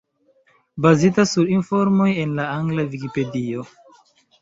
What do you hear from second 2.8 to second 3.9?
Vikipedio.